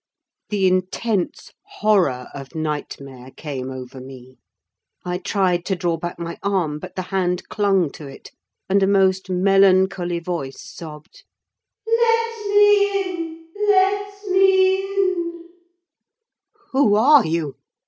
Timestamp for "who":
16.71-16.95